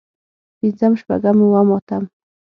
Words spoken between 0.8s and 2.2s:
شپږم اووم اتم